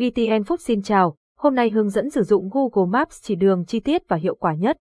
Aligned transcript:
VTN 0.00 0.42
Food 0.42 0.56
xin 0.56 0.82
chào, 0.82 1.16
hôm 1.38 1.54
nay 1.54 1.70
hướng 1.70 1.88
dẫn 1.88 2.10
sử 2.10 2.22
dụng 2.22 2.50
Google 2.52 2.90
Maps 2.90 3.22
chỉ 3.22 3.34
đường 3.34 3.64
chi 3.66 3.80
tiết 3.80 4.08
và 4.08 4.16
hiệu 4.16 4.34
quả 4.34 4.54
nhất. 4.54 4.76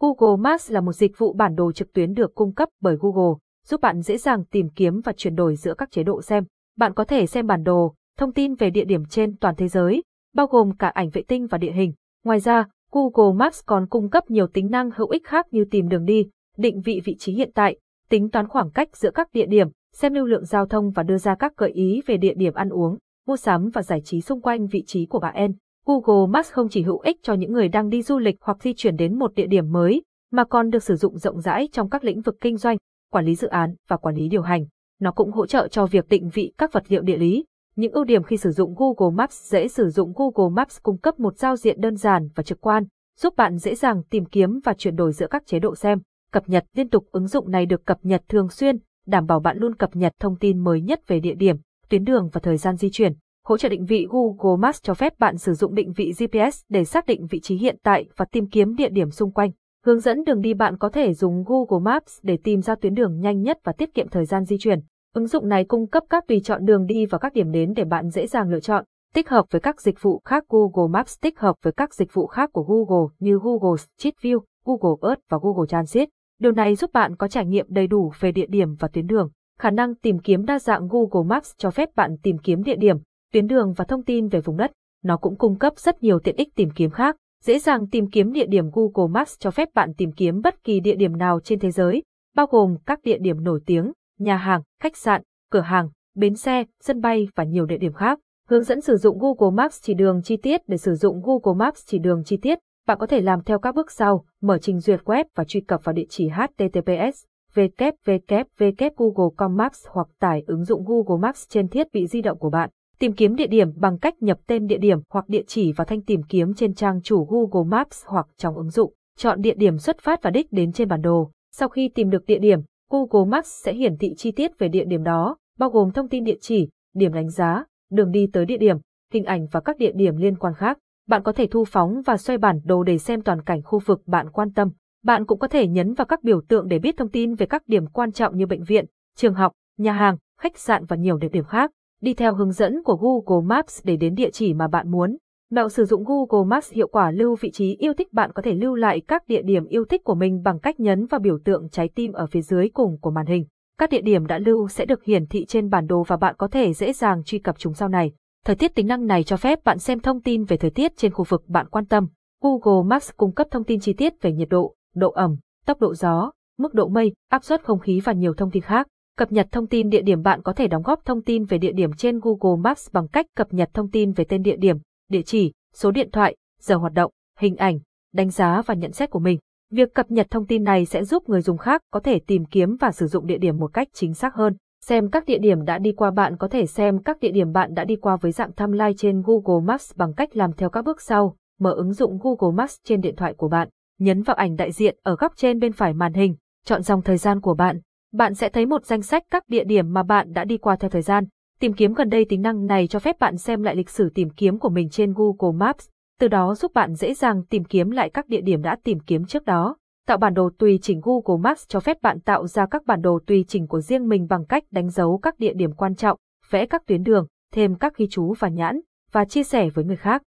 Google 0.00 0.36
Maps 0.40 0.72
là 0.72 0.80
một 0.80 0.92
dịch 0.92 1.18
vụ 1.18 1.32
bản 1.32 1.54
đồ 1.54 1.72
trực 1.72 1.92
tuyến 1.92 2.14
được 2.14 2.34
cung 2.34 2.54
cấp 2.54 2.68
bởi 2.80 2.96
Google, 3.00 3.34
giúp 3.66 3.80
bạn 3.80 4.00
dễ 4.00 4.18
dàng 4.18 4.44
tìm 4.44 4.68
kiếm 4.68 5.00
và 5.04 5.12
chuyển 5.16 5.34
đổi 5.34 5.56
giữa 5.56 5.74
các 5.74 5.90
chế 5.90 6.02
độ 6.02 6.22
xem. 6.22 6.44
Bạn 6.76 6.94
có 6.94 7.04
thể 7.04 7.26
xem 7.26 7.46
bản 7.46 7.62
đồ, 7.62 7.94
thông 8.18 8.32
tin 8.32 8.54
về 8.54 8.70
địa 8.70 8.84
điểm 8.84 9.04
trên 9.04 9.36
toàn 9.36 9.54
thế 9.58 9.68
giới, 9.68 10.02
bao 10.34 10.46
gồm 10.46 10.76
cả 10.76 10.88
ảnh 10.88 11.10
vệ 11.10 11.22
tinh 11.28 11.46
và 11.46 11.58
địa 11.58 11.72
hình. 11.72 11.92
Ngoài 12.24 12.40
ra, 12.40 12.66
Google 12.90 13.34
Maps 13.36 13.60
còn 13.66 13.86
cung 13.86 14.10
cấp 14.10 14.30
nhiều 14.30 14.46
tính 14.46 14.68
năng 14.70 14.90
hữu 14.96 15.08
ích 15.08 15.26
khác 15.26 15.46
như 15.50 15.64
tìm 15.70 15.88
đường 15.88 16.04
đi, 16.04 16.26
định 16.56 16.80
vị 16.80 17.00
vị 17.04 17.16
trí 17.18 17.32
hiện 17.32 17.50
tại, 17.54 17.76
tính 18.08 18.30
toán 18.30 18.48
khoảng 18.48 18.70
cách 18.70 18.96
giữa 18.96 19.10
các 19.14 19.28
địa 19.32 19.46
điểm, 19.46 19.68
xem 19.92 20.14
lưu 20.14 20.26
lượng 20.26 20.44
giao 20.44 20.66
thông 20.66 20.90
và 20.90 21.02
đưa 21.02 21.18
ra 21.18 21.34
các 21.34 21.56
gợi 21.56 21.70
ý 21.70 22.02
về 22.06 22.16
địa 22.16 22.34
điểm 22.34 22.54
ăn 22.54 22.68
uống, 22.68 22.98
mua 23.26 23.36
sắm 23.36 23.68
và 23.74 23.82
giải 23.82 24.00
trí 24.04 24.20
xung 24.20 24.40
quanh 24.40 24.66
vị 24.66 24.84
trí 24.86 25.06
của 25.06 25.18
bạn. 25.18 25.52
Google 25.86 26.26
Maps 26.30 26.50
không 26.50 26.68
chỉ 26.68 26.82
hữu 26.82 26.98
ích 26.98 27.16
cho 27.22 27.34
những 27.34 27.52
người 27.52 27.68
đang 27.68 27.88
đi 27.88 28.02
du 28.02 28.18
lịch 28.18 28.36
hoặc 28.40 28.62
di 28.62 28.74
chuyển 28.76 28.96
đến 28.96 29.18
một 29.18 29.34
địa 29.34 29.46
điểm 29.46 29.72
mới, 29.72 30.02
mà 30.32 30.44
còn 30.44 30.70
được 30.70 30.82
sử 30.82 30.96
dụng 30.96 31.18
rộng 31.18 31.40
rãi 31.40 31.68
trong 31.72 31.90
các 31.90 32.04
lĩnh 32.04 32.20
vực 32.20 32.36
kinh 32.40 32.56
doanh, 32.56 32.76
quản 33.12 33.24
lý 33.24 33.34
dự 33.34 33.48
án 33.48 33.74
và 33.88 33.96
quản 33.96 34.14
lý 34.14 34.28
điều 34.28 34.42
hành. 34.42 34.64
Nó 35.00 35.12
cũng 35.12 35.32
hỗ 35.32 35.46
trợ 35.46 35.68
cho 35.68 35.86
việc 35.86 36.08
định 36.08 36.30
vị 36.34 36.52
các 36.58 36.72
vật 36.72 36.84
liệu 36.88 37.02
địa 37.02 37.16
lý. 37.16 37.44
Những 37.76 37.92
ưu 37.92 38.04
điểm 38.04 38.22
khi 38.22 38.36
sử 38.36 38.50
dụng 38.50 38.74
Google 38.74 39.14
Maps 39.14 39.52
dễ 39.52 39.68
sử 39.68 39.90
dụng 39.90 40.12
Google 40.16 40.54
Maps 40.54 40.78
cung 40.82 40.98
cấp 40.98 41.20
một 41.20 41.36
giao 41.36 41.56
diện 41.56 41.80
đơn 41.80 41.96
giản 41.96 42.28
và 42.34 42.42
trực 42.42 42.60
quan, 42.60 42.84
giúp 43.18 43.34
bạn 43.36 43.58
dễ 43.58 43.74
dàng 43.74 44.02
tìm 44.10 44.24
kiếm 44.24 44.60
và 44.64 44.74
chuyển 44.74 44.96
đổi 44.96 45.12
giữa 45.12 45.26
các 45.30 45.46
chế 45.46 45.58
độ 45.58 45.74
xem. 45.74 45.98
Cập 46.32 46.48
nhật 46.48 46.64
liên 46.76 46.88
tục 46.88 47.06
ứng 47.12 47.26
dụng 47.26 47.50
này 47.50 47.66
được 47.66 47.86
cập 47.86 47.98
nhật 48.02 48.22
thường 48.28 48.48
xuyên, 48.48 48.76
đảm 49.06 49.26
bảo 49.26 49.40
bạn 49.40 49.58
luôn 49.58 49.74
cập 49.74 49.96
nhật 49.96 50.12
thông 50.20 50.36
tin 50.36 50.58
mới 50.58 50.80
nhất 50.80 51.00
về 51.06 51.20
địa 51.20 51.34
điểm, 51.34 51.56
tuyến 51.88 52.04
đường 52.04 52.28
và 52.32 52.40
thời 52.40 52.56
gian 52.56 52.76
di 52.76 52.90
chuyển. 52.90 53.12
Hỗ 53.46 53.56
trợ 53.56 53.68
định 53.68 53.84
vị 53.84 54.06
Google 54.10 54.56
Maps 54.58 54.82
cho 54.82 54.94
phép 54.94 55.18
bạn 55.18 55.38
sử 55.38 55.54
dụng 55.54 55.74
định 55.74 55.92
vị 55.92 56.12
GPS 56.18 56.60
để 56.68 56.84
xác 56.84 57.06
định 57.06 57.26
vị 57.30 57.40
trí 57.40 57.56
hiện 57.56 57.76
tại 57.82 58.06
và 58.16 58.24
tìm 58.24 58.46
kiếm 58.46 58.74
địa 58.74 58.88
điểm 58.88 59.10
xung 59.10 59.30
quanh. 59.30 59.50
Hướng 59.86 60.00
dẫn 60.00 60.24
đường 60.24 60.40
đi 60.40 60.54
bạn 60.54 60.78
có 60.78 60.88
thể 60.88 61.14
dùng 61.14 61.44
Google 61.46 61.82
Maps 61.82 62.18
để 62.22 62.38
tìm 62.44 62.60
ra 62.60 62.74
tuyến 62.74 62.94
đường 62.94 63.20
nhanh 63.20 63.42
nhất 63.42 63.58
và 63.64 63.72
tiết 63.72 63.94
kiệm 63.94 64.08
thời 64.08 64.24
gian 64.24 64.44
di 64.44 64.56
chuyển. 64.58 64.80
Ứng 65.14 65.26
dụng 65.26 65.48
này 65.48 65.64
cung 65.64 65.86
cấp 65.86 66.02
các 66.10 66.24
tùy 66.28 66.40
chọn 66.44 66.64
đường 66.64 66.86
đi 66.86 67.06
và 67.06 67.18
các 67.18 67.32
điểm 67.32 67.50
đến 67.50 67.72
để 67.76 67.84
bạn 67.84 68.08
dễ 68.10 68.26
dàng 68.26 68.50
lựa 68.50 68.60
chọn. 68.60 68.84
Tích 69.14 69.28
hợp 69.28 69.46
với 69.50 69.60
các 69.60 69.80
dịch 69.80 70.02
vụ 70.02 70.20
khác 70.24 70.44
Google 70.48 70.90
Maps 70.90 71.14
tích 71.20 71.38
hợp 71.38 71.56
với 71.62 71.72
các 71.72 71.94
dịch 71.94 72.14
vụ 72.14 72.26
khác 72.26 72.50
của 72.52 72.62
Google 72.62 73.08
như 73.18 73.38
Google 73.42 73.76
Street 73.76 74.14
View, 74.22 74.40
Google 74.64 75.08
Earth 75.08 75.22
và 75.30 75.38
Google 75.42 75.66
Transit. 75.68 76.08
Điều 76.40 76.52
này 76.52 76.74
giúp 76.74 76.90
bạn 76.92 77.16
có 77.16 77.28
trải 77.28 77.46
nghiệm 77.46 77.66
đầy 77.68 77.86
đủ 77.86 78.12
về 78.20 78.32
địa 78.32 78.46
điểm 78.46 78.74
và 78.74 78.88
tuyến 78.88 79.06
đường. 79.06 79.30
Khả 79.58 79.70
năng 79.70 79.94
tìm 79.94 80.18
kiếm 80.18 80.44
đa 80.44 80.58
dạng 80.58 80.88
Google 80.88 81.28
Maps 81.28 81.52
cho 81.58 81.70
phép 81.70 81.88
bạn 81.96 82.16
tìm 82.22 82.38
kiếm 82.38 82.62
địa 82.62 82.76
điểm, 82.76 82.96
tuyến 83.32 83.46
đường 83.46 83.72
và 83.72 83.84
thông 83.84 84.04
tin 84.04 84.28
về 84.28 84.40
vùng 84.40 84.56
đất. 84.56 84.72
Nó 85.04 85.16
cũng 85.16 85.36
cung 85.36 85.58
cấp 85.58 85.72
rất 85.76 86.02
nhiều 86.02 86.18
tiện 86.18 86.36
ích 86.36 86.48
tìm 86.54 86.70
kiếm 86.70 86.90
khác. 86.90 87.16
Dễ 87.42 87.58
dàng 87.58 87.88
tìm 87.88 88.10
kiếm 88.10 88.32
địa 88.32 88.46
điểm 88.46 88.70
Google 88.72 89.10
Maps 89.10 89.34
cho 89.38 89.50
phép 89.50 89.68
bạn 89.74 89.94
tìm 89.94 90.12
kiếm 90.12 90.40
bất 90.40 90.64
kỳ 90.64 90.80
địa 90.80 90.94
điểm 90.94 91.16
nào 91.16 91.40
trên 91.40 91.58
thế 91.58 91.70
giới, 91.70 92.02
bao 92.36 92.46
gồm 92.46 92.76
các 92.86 93.02
địa 93.02 93.18
điểm 93.18 93.44
nổi 93.44 93.60
tiếng, 93.66 93.92
nhà 94.18 94.36
hàng, 94.36 94.62
khách 94.82 94.96
sạn, 94.96 95.22
cửa 95.50 95.60
hàng, 95.60 95.88
bến 96.14 96.34
xe, 96.34 96.64
sân 96.80 97.00
bay 97.00 97.28
và 97.34 97.44
nhiều 97.44 97.66
địa 97.66 97.78
điểm 97.78 97.92
khác. 97.92 98.18
Hướng 98.48 98.62
dẫn 98.62 98.80
sử 98.80 98.96
dụng 98.96 99.18
Google 99.18 99.54
Maps 99.54 99.78
chỉ 99.82 99.94
đường 99.94 100.20
chi 100.24 100.36
tiết 100.36 100.60
để 100.66 100.76
sử 100.76 100.94
dụng 100.94 101.22
Google 101.22 101.58
Maps 101.58 101.80
chỉ 101.86 101.98
đường 101.98 102.22
chi 102.24 102.36
tiết, 102.36 102.58
bạn 102.86 102.98
có 102.98 103.06
thể 103.06 103.20
làm 103.20 103.42
theo 103.42 103.58
các 103.58 103.74
bước 103.74 103.90
sau, 103.90 104.24
mở 104.40 104.58
trình 104.58 104.80
duyệt 104.80 105.00
web 105.04 105.24
và 105.34 105.44
truy 105.44 105.60
cập 105.60 105.84
vào 105.84 105.92
địa 105.92 106.06
chỉ 106.08 106.28
https 106.28 107.24
www.google.com 107.54 109.56
Maps 109.56 109.86
hoặc 109.88 110.08
tải 110.20 110.42
ứng 110.46 110.64
dụng 110.64 110.84
Google 110.84 111.20
Maps 111.20 111.48
trên 111.48 111.68
thiết 111.68 111.86
bị 111.92 112.06
di 112.06 112.22
động 112.22 112.38
của 112.38 112.50
bạn. 112.50 112.70
Tìm 113.02 113.12
kiếm 113.12 113.36
địa 113.36 113.46
điểm 113.46 113.68
bằng 113.76 113.98
cách 113.98 114.22
nhập 114.22 114.38
tên 114.46 114.66
địa 114.66 114.78
điểm 114.78 114.98
hoặc 115.10 115.28
địa 115.28 115.42
chỉ 115.46 115.72
vào 115.72 115.84
thanh 115.84 116.02
tìm 116.02 116.22
kiếm 116.22 116.54
trên 116.54 116.74
trang 116.74 117.02
chủ 117.02 117.24
Google 117.24 117.68
Maps 117.68 118.04
hoặc 118.06 118.26
trong 118.36 118.56
ứng 118.56 118.70
dụng. 118.70 118.92
Chọn 119.18 119.40
địa 119.40 119.54
điểm 119.54 119.78
xuất 119.78 120.00
phát 120.00 120.22
và 120.22 120.30
đích 120.30 120.52
đến 120.52 120.72
trên 120.72 120.88
bản 120.88 121.02
đồ. 121.02 121.30
Sau 121.52 121.68
khi 121.68 121.88
tìm 121.88 122.10
được 122.10 122.26
địa 122.26 122.38
điểm, 122.38 122.60
Google 122.90 123.30
Maps 123.30 123.48
sẽ 123.64 123.74
hiển 123.74 123.96
thị 123.96 124.14
chi 124.16 124.30
tiết 124.32 124.58
về 124.58 124.68
địa 124.68 124.84
điểm 124.84 125.02
đó, 125.02 125.36
bao 125.58 125.70
gồm 125.70 125.90
thông 125.90 126.08
tin 126.08 126.24
địa 126.24 126.36
chỉ, 126.40 126.68
điểm 126.94 127.12
đánh 127.12 127.30
giá, 127.30 127.64
đường 127.90 128.10
đi 128.10 128.26
tới 128.32 128.46
địa 128.46 128.56
điểm, 128.56 128.76
hình 129.12 129.24
ảnh 129.24 129.46
và 129.52 129.60
các 129.60 129.78
địa 129.78 129.92
điểm 129.94 130.16
liên 130.16 130.36
quan 130.38 130.54
khác. 130.54 130.78
Bạn 131.08 131.22
có 131.22 131.32
thể 131.32 131.46
thu 131.46 131.64
phóng 131.64 132.02
và 132.06 132.16
xoay 132.16 132.38
bản 132.38 132.60
đồ 132.64 132.82
để 132.82 132.98
xem 132.98 133.22
toàn 133.22 133.42
cảnh 133.42 133.62
khu 133.62 133.78
vực 133.78 134.02
bạn 134.06 134.30
quan 134.30 134.52
tâm. 134.52 134.70
Bạn 135.04 135.26
cũng 135.26 135.38
có 135.38 135.48
thể 135.48 135.66
nhấn 135.66 135.94
vào 135.94 136.04
các 136.04 136.22
biểu 136.22 136.40
tượng 136.48 136.68
để 136.68 136.78
biết 136.78 136.96
thông 136.96 137.10
tin 137.10 137.34
về 137.34 137.46
các 137.46 137.62
điểm 137.66 137.86
quan 137.86 138.12
trọng 138.12 138.36
như 138.36 138.46
bệnh 138.46 138.64
viện, 138.64 138.84
trường 139.16 139.34
học, 139.34 139.52
nhà 139.78 139.92
hàng, 139.92 140.16
khách 140.40 140.58
sạn 140.58 140.84
và 140.84 140.96
nhiều 140.96 141.16
địa 141.16 141.28
điểm 141.28 141.44
khác. 141.44 141.70
Đi 142.02 142.14
theo 142.14 142.34
hướng 142.34 142.52
dẫn 142.52 142.82
của 142.82 142.96
Google 142.96 143.46
Maps 143.46 143.80
để 143.84 143.96
đến 143.96 144.14
địa 144.14 144.30
chỉ 144.30 144.54
mà 144.54 144.68
bạn 144.68 144.90
muốn. 144.90 145.16
Mẹo 145.50 145.68
sử 145.68 145.84
dụng 145.84 146.04
Google 146.04 146.46
Maps 146.46 146.72
hiệu 146.72 146.88
quả 146.88 147.10
lưu 147.10 147.36
vị 147.40 147.50
trí 147.50 147.76
yêu 147.76 147.92
thích 147.98 148.12
bạn 148.12 148.30
có 148.34 148.42
thể 148.42 148.54
lưu 148.54 148.74
lại 148.74 149.02
các 149.08 149.28
địa 149.28 149.42
điểm 149.42 149.66
yêu 149.66 149.84
thích 149.84 150.04
của 150.04 150.14
mình 150.14 150.42
bằng 150.42 150.58
cách 150.58 150.80
nhấn 150.80 151.06
vào 151.06 151.20
biểu 151.20 151.38
tượng 151.44 151.68
trái 151.68 151.88
tim 151.94 152.12
ở 152.12 152.26
phía 152.26 152.40
dưới 152.40 152.68
cùng 152.68 152.98
của 153.00 153.10
màn 153.10 153.26
hình. 153.26 153.44
Các 153.78 153.90
địa 153.90 154.00
điểm 154.00 154.26
đã 154.26 154.38
lưu 154.38 154.68
sẽ 154.68 154.84
được 154.84 155.04
hiển 155.04 155.26
thị 155.26 155.44
trên 155.44 155.70
bản 155.70 155.86
đồ 155.86 156.02
và 156.02 156.16
bạn 156.16 156.34
có 156.38 156.48
thể 156.48 156.72
dễ 156.72 156.92
dàng 156.92 157.24
truy 157.24 157.38
cập 157.38 157.58
chúng 157.58 157.74
sau 157.74 157.88
này. 157.88 158.12
Thời 158.44 158.56
tiết 158.56 158.74
tính 158.74 158.86
năng 158.86 159.06
này 159.06 159.24
cho 159.24 159.36
phép 159.36 159.64
bạn 159.64 159.78
xem 159.78 160.00
thông 160.00 160.20
tin 160.20 160.44
về 160.44 160.56
thời 160.56 160.70
tiết 160.70 160.96
trên 160.96 161.12
khu 161.12 161.24
vực 161.28 161.44
bạn 161.48 161.66
quan 161.68 161.86
tâm. 161.86 162.06
Google 162.42 162.88
Maps 162.88 163.10
cung 163.16 163.32
cấp 163.32 163.46
thông 163.50 163.64
tin 163.64 163.80
chi 163.80 163.92
tiết 163.92 164.22
về 164.22 164.32
nhiệt 164.32 164.48
độ, 164.48 164.74
độ 164.94 165.10
ẩm, 165.10 165.36
tốc 165.66 165.80
độ 165.80 165.94
gió, 165.94 166.30
mức 166.58 166.74
độ 166.74 166.88
mây, 166.88 167.12
áp 167.30 167.44
suất 167.44 167.64
không 167.64 167.78
khí 167.78 168.00
và 168.04 168.12
nhiều 168.12 168.34
thông 168.34 168.50
tin 168.50 168.62
khác. 168.62 168.86
Cập 169.18 169.32
nhật 169.32 169.48
thông 169.52 169.66
tin 169.66 169.88
địa 169.88 170.02
điểm 170.02 170.22
bạn 170.22 170.42
có 170.42 170.52
thể 170.52 170.68
đóng 170.68 170.82
góp 170.82 171.04
thông 171.04 171.22
tin 171.22 171.44
về 171.44 171.58
địa 171.58 171.72
điểm 171.72 171.92
trên 171.92 172.20
Google 172.22 172.60
Maps 172.60 172.88
bằng 172.92 173.08
cách 173.08 173.26
cập 173.36 173.52
nhật 173.52 173.70
thông 173.74 173.90
tin 173.90 174.12
về 174.12 174.24
tên 174.24 174.42
địa 174.42 174.56
điểm, 174.56 174.76
địa 175.10 175.22
chỉ, 175.22 175.52
số 175.74 175.90
điện 175.90 176.08
thoại, 176.12 176.36
giờ 176.60 176.76
hoạt 176.76 176.92
động, 176.92 177.12
hình 177.38 177.56
ảnh, 177.56 177.78
đánh 178.14 178.30
giá 178.30 178.62
và 178.66 178.74
nhận 178.74 178.92
xét 178.92 179.10
của 179.10 179.18
mình. 179.18 179.38
Việc 179.70 179.94
cập 179.94 180.10
nhật 180.10 180.26
thông 180.30 180.46
tin 180.46 180.64
này 180.64 180.84
sẽ 180.86 181.04
giúp 181.04 181.28
người 181.28 181.40
dùng 181.40 181.58
khác 181.58 181.82
có 181.90 182.00
thể 182.00 182.18
tìm 182.26 182.44
kiếm 182.44 182.76
và 182.80 182.92
sử 182.92 183.06
dụng 183.06 183.26
địa 183.26 183.38
điểm 183.38 183.58
một 183.58 183.72
cách 183.72 183.88
chính 183.92 184.14
xác 184.14 184.34
hơn. 184.34 184.56
Xem 184.84 185.10
các 185.10 185.24
địa 185.26 185.38
điểm 185.38 185.64
đã 185.64 185.78
đi 185.78 185.92
qua 185.92 186.10
bạn 186.10 186.36
có 186.36 186.48
thể 186.48 186.66
xem 186.66 186.98
các 186.98 187.20
địa 187.20 187.30
điểm 187.30 187.52
bạn 187.52 187.74
đã 187.74 187.84
đi 187.84 187.96
qua 187.96 188.16
với 188.16 188.32
dạng 188.32 188.52
timeline 188.52 188.92
trên 188.98 189.22
Google 189.22 189.64
Maps 189.66 189.92
bằng 189.96 190.14
cách 190.14 190.36
làm 190.36 190.52
theo 190.52 190.70
các 190.70 190.84
bước 190.84 191.00
sau. 191.00 191.36
Mở 191.60 191.72
ứng 191.72 191.92
dụng 191.92 192.18
Google 192.22 192.54
Maps 192.56 192.76
trên 192.84 193.00
điện 193.00 193.16
thoại 193.16 193.34
của 193.34 193.48
bạn, 193.48 193.68
nhấn 193.98 194.22
vào 194.22 194.36
ảnh 194.36 194.56
đại 194.56 194.72
diện 194.72 194.96
ở 195.02 195.16
góc 195.16 195.32
trên 195.36 195.58
bên 195.58 195.72
phải 195.72 195.94
màn 195.94 196.12
hình, 196.12 196.36
chọn 196.64 196.82
dòng 196.82 197.02
thời 197.02 197.16
gian 197.16 197.40
của 197.40 197.54
bạn. 197.54 197.80
Bạn 198.12 198.34
sẽ 198.34 198.48
thấy 198.48 198.66
một 198.66 198.86
danh 198.86 199.02
sách 199.02 199.22
các 199.30 199.48
địa 199.48 199.64
điểm 199.64 199.92
mà 199.92 200.02
bạn 200.02 200.32
đã 200.32 200.44
đi 200.44 200.58
qua 200.58 200.76
theo 200.76 200.90
thời 200.90 201.02
gian. 201.02 201.24
Tìm 201.60 201.72
kiếm 201.72 201.94
gần 201.94 202.08
đây 202.08 202.26
tính 202.28 202.42
năng 202.42 202.66
này 202.66 202.86
cho 202.86 202.98
phép 202.98 203.18
bạn 203.18 203.38
xem 203.38 203.62
lại 203.62 203.76
lịch 203.76 203.90
sử 203.90 204.10
tìm 204.14 204.30
kiếm 204.30 204.58
của 204.58 204.68
mình 204.68 204.88
trên 204.90 205.14
Google 205.16 205.56
Maps, 205.56 205.88
từ 206.20 206.28
đó 206.28 206.54
giúp 206.54 206.72
bạn 206.74 206.94
dễ 206.94 207.14
dàng 207.14 207.44
tìm 207.46 207.64
kiếm 207.64 207.90
lại 207.90 208.10
các 208.10 208.28
địa 208.28 208.40
điểm 208.40 208.62
đã 208.62 208.76
tìm 208.84 208.98
kiếm 209.00 209.24
trước 209.24 209.44
đó. 209.44 209.76
Tạo 210.06 210.18
bản 210.18 210.34
đồ 210.34 210.50
tùy 210.58 210.78
chỉnh 210.82 211.00
Google 211.02 211.40
Maps 211.42 211.64
cho 211.68 211.80
phép 211.80 212.02
bạn 212.02 212.20
tạo 212.20 212.46
ra 212.46 212.66
các 212.66 212.86
bản 212.86 213.02
đồ 213.02 213.18
tùy 213.26 213.44
chỉnh 213.48 213.66
của 213.66 213.80
riêng 213.80 214.08
mình 214.08 214.26
bằng 214.30 214.44
cách 214.44 214.64
đánh 214.70 214.90
dấu 214.90 215.18
các 215.18 215.38
địa 215.38 215.52
điểm 215.54 215.72
quan 215.72 215.94
trọng, 215.94 216.18
vẽ 216.50 216.66
các 216.66 216.82
tuyến 216.86 217.02
đường, 217.02 217.26
thêm 217.52 217.74
các 217.74 217.96
ghi 217.96 218.06
chú 218.10 218.34
và 218.38 218.48
nhãn, 218.48 218.80
và 219.12 219.24
chia 219.24 219.42
sẻ 219.42 219.70
với 219.70 219.84
người 219.84 219.96
khác. 219.96 220.22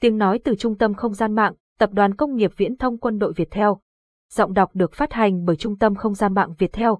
Tiếng 0.00 0.18
nói 0.18 0.40
từ 0.44 0.54
Trung 0.54 0.78
tâm 0.78 0.94
Không 0.94 1.14
gian 1.14 1.34
mạng, 1.34 1.54
Tập 1.80 1.90
đoàn 1.92 2.14
Công 2.14 2.36
nghiệp 2.36 2.50
Viễn 2.56 2.76
thông 2.76 2.98
Quân 2.98 3.18
đội 3.18 3.32
Việt 3.36 3.48
Theo. 3.50 3.80
Giọng 4.32 4.54
đọc 4.54 4.70
được 4.74 4.92
phát 4.92 5.12
hành 5.12 5.44
bởi 5.44 5.56
Trung 5.56 5.78
tâm 5.78 5.94
Không 5.94 6.14
gian 6.14 6.34
mạng 6.34 6.54
Việt 6.58 6.72
Theo. 6.72 6.98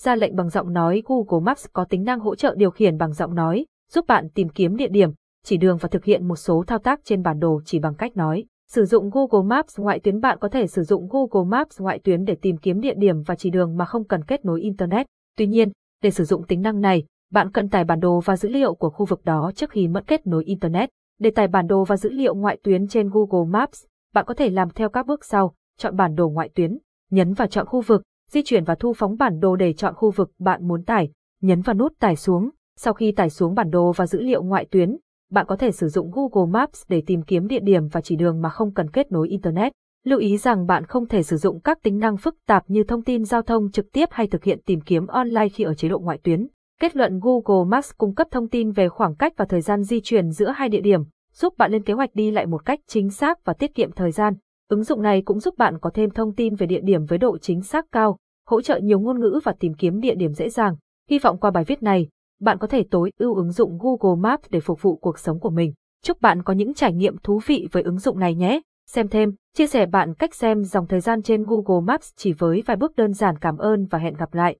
Ra 0.00 0.16
lệnh 0.16 0.36
bằng 0.36 0.48
giọng 0.48 0.72
nói 0.72 1.02
Google 1.04 1.44
Maps 1.44 1.66
có 1.72 1.84
tính 1.84 2.04
năng 2.04 2.20
hỗ 2.20 2.34
trợ 2.34 2.54
điều 2.58 2.70
khiển 2.70 2.98
bằng 2.98 3.12
giọng 3.12 3.34
nói, 3.34 3.66
giúp 3.92 4.04
bạn 4.08 4.28
tìm 4.34 4.48
kiếm 4.48 4.76
địa 4.76 4.88
điểm, 4.88 5.10
chỉ 5.44 5.56
đường 5.56 5.78
và 5.80 5.88
thực 5.88 6.04
hiện 6.04 6.28
một 6.28 6.36
số 6.36 6.64
thao 6.66 6.78
tác 6.78 7.00
trên 7.04 7.22
bản 7.22 7.38
đồ 7.38 7.60
chỉ 7.64 7.78
bằng 7.78 7.94
cách 7.94 8.16
nói. 8.16 8.44
Sử 8.70 8.84
dụng 8.84 9.10
Google 9.10 9.46
Maps 9.46 9.80
ngoại 9.80 10.00
tuyến 10.00 10.20
bạn 10.20 10.38
có 10.40 10.48
thể 10.48 10.66
sử 10.66 10.82
dụng 10.82 11.08
Google 11.08 11.48
Maps 11.48 11.80
ngoại 11.80 11.98
tuyến 11.98 12.24
để 12.24 12.36
tìm 12.42 12.56
kiếm 12.56 12.80
địa 12.80 12.94
điểm 12.96 13.22
và 13.22 13.34
chỉ 13.34 13.50
đường 13.50 13.76
mà 13.76 13.84
không 13.84 14.04
cần 14.04 14.24
kết 14.24 14.44
nối 14.44 14.60
Internet. 14.60 15.06
Tuy 15.36 15.46
nhiên, 15.46 15.72
để 16.02 16.10
sử 16.10 16.24
dụng 16.24 16.46
tính 16.46 16.62
năng 16.62 16.80
này, 16.80 17.04
bạn 17.34 17.50
cần 17.50 17.68
tải 17.68 17.84
bản 17.84 18.00
đồ 18.00 18.20
và 18.20 18.36
dữ 18.36 18.48
liệu 18.48 18.74
của 18.74 18.90
khu 18.90 19.06
vực 19.06 19.24
đó 19.24 19.52
trước 19.54 19.70
khi 19.70 19.88
mất 19.88 20.04
kết 20.06 20.26
nối 20.26 20.44
Internet. 20.44 20.90
Để 21.20 21.30
tải 21.30 21.48
bản 21.48 21.66
đồ 21.66 21.84
và 21.84 21.96
dữ 21.96 22.10
liệu 22.10 22.34
ngoại 22.34 22.58
tuyến 22.62 22.88
trên 22.88 23.10
Google 23.12 23.50
Maps, 23.50 23.84
bạn 24.14 24.24
có 24.24 24.34
thể 24.34 24.50
làm 24.50 24.70
theo 24.70 24.88
các 24.88 25.06
bước 25.06 25.24
sau, 25.24 25.54
chọn 25.78 25.96
bản 25.96 26.14
đồ 26.14 26.28
ngoại 26.28 26.48
tuyến, 26.54 26.78
nhấn 27.10 27.32
vào 27.32 27.48
chọn 27.48 27.66
khu 27.66 27.80
vực, 27.80 28.02
di 28.30 28.42
chuyển 28.42 28.64
và 28.64 28.74
thu 28.74 28.92
phóng 28.92 29.16
bản 29.16 29.40
đồ 29.40 29.56
để 29.56 29.72
chọn 29.72 29.94
khu 29.94 30.10
vực 30.10 30.30
bạn 30.38 30.68
muốn 30.68 30.84
tải, 30.84 31.10
nhấn 31.42 31.60
vào 31.60 31.74
nút 31.74 31.92
tải 32.00 32.16
xuống. 32.16 32.50
Sau 32.76 32.94
khi 32.94 33.12
tải 33.12 33.30
xuống 33.30 33.54
bản 33.54 33.70
đồ 33.70 33.92
và 33.92 34.06
dữ 34.06 34.20
liệu 34.20 34.42
ngoại 34.42 34.66
tuyến, 34.70 34.96
bạn 35.30 35.46
có 35.48 35.56
thể 35.56 35.72
sử 35.72 35.88
dụng 35.88 36.10
Google 36.10 36.50
Maps 36.50 36.82
để 36.88 37.02
tìm 37.06 37.22
kiếm 37.22 37.46
địa 37.46 37.60
điểm 37.60 37.88
và 37.88 38.00
chỉ 38.00 38.16
đường 38.16 38.42
mà 38.42 38.48
không 38.48 38.74
cần 38.74 38.90
kết 38.90 39.12
nối 39.12 39.28
Internet. 39.28 39.72
Lưu 40.04 40.18
ý 40.18 40.36
rằng 40.36 40.66
bạn 40.66 40.84
không 40.84 41.08
thể 41.08 41.22
sử 41.22 41.36
dụng 41.36 41.60
các 41.60 41.82
tính 41.82 41.98
năng 41.98 42.16
phức 42.16 42.36
tạp 42.46 42.64
như 42.70 42.84
thông 42.84 43.02
tin 43.02 43.24
giao 43.24 43.42
thông 43.42 43.70
trực 43.70 43.92
tiếp 43.92 44.08
hay 44.12 44.26
thực 44.26 44.44
hiện 44.44 44.60
tìm 44.66 44.80
kiếm 44.80 45.06
online 45.06 45.48
khi 45.48 45.64
ở 45.64 45.74
chế 45.74 45.88
độ 45.88 45.98
ngoại 45.98 46.18
tuyến. 46.22 46.48
Kết 46.80 46.96
luận 46.96 47.20
Google 47.22 47.68
Maps 47.68 47.90
cung 47.98 48.14
cấp 48.14 48.26
thông 48.30 48.48
tin 48.48 48.70
về 48.70 48.88
khoảng 48.88 49.14
cách 49.14 49.32
và 49.36 49.44
thời 49.44 49.60
gian 49.60 49.82
di 49.82 50.00
chuyển 50.00 50.30
giữa 50.30 50.48
hai 50.48 50.68
địa 50.68 50.80
điểm, 50.80 51.00
giúp 51.32 51.54
bạn 51.58 51.72
lên 51.72 51.82
kế 51.82 51.94
hoạch 51.94 52.14
đi 52.14 52.30
lại 52.30 52.46
một 52.46 52.64
cách 52.64 52.80
chính 52.86 53.10
xác 53.10 53.44
và 53.44 53.52
tiết 53.52 53.74
kiệm 53.74 53.92
thời 53.92 54.10
gian. 54.10 54.34
Ứng 54.68 54.82
dụng 54.82 55.02
này 55.02 55.22
cũng 55.22 55.40
giúp 55.40 55.54
bạn 55.58 55.78
có 55.78 55.90
thêm 55.94 56.10
thông 56.10 56.34
tin 56.34 56.54
về 56.54 56.66
địa 56.66 56.80
điểm 56.80 57.04
với 57.04 57.18
độ 57.18 57.38
chính 57.38 57.62
xác 57.62 57.86
cao, 57.92 58.18
hỗ 58.46 58.60
trợ 58.60 58.78
nhiều 58.78 59.00
ngôn 59.00 59.20
ngữ 59.20 59.40
và 59.44 59.54
tìm 59.60 59.74
kiếm 59.74 60.00
địa 60.00 60.14
điểm 60.14 60.32
dễ 60.32 60.48
dàng. 60.48 60.76
Hy 61.10 61.18
vọng 61.18 61.38
qua 61.38 61.50
bài 61.50 61.64
viết 61.64 61.82
này, 61.82 62.08
bạn 62.40 62.58
có 62.58 62.66
thể 62.66 62.84
tối 62.90 63.10
ưu 63.18 63.34
ứng 63.34 63.50
dụng 63.52 63.78
Google 63.78 64.20
Maps 64.20 64.50
để 64.50 64.60
phục 64.60 64.82
vụ 64.82 64.96
cuộc 64.96 65.18
sống 65.18 65.40
của 65.40 65.50
mình. 65.50 65.72
Chúc 66.02 66.20
bạn 66.20 66.42
có 66.42 66.52
những 66.52 66.74
trải 66.74 66.92
nghiệm 66.92 67.16
thú 67.18 67.40
vị 67.46 67.68
với 67.72 67.82
ứng 67.82 67.98
dụng 67.98 68.18
này 68.18 68.34
nhé. 68.34 68.60
Xem 68.90 69.08
thêm, 69.08 69.32
chia 69.56 69.66
sẻ 69.66 69.86
bạn 69.86 70.14
cách 70.14 70.34
xem 70.34 70.64
dòng 70.64 70.86
thời 70.86 71.00
gian 71.00 71.22
trên 71.22 71.44
Google 71.44 71.84
Maps 71.84 72.10
chỉ 72.16 72.32
với 72.32 72.62
vài 72.66 72.76
bước 72.76 72.96
đơn 72.96 73.12
giản 73.12 73.38
cảm 73.38 73.56
ơn 73.56 73.86
và 73.86 73.98
hẹn 73.98 74.14
gặp 74.14 74.34
lại. 74.34 74.52